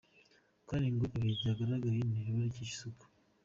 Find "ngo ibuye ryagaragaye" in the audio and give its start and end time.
0.93-1.99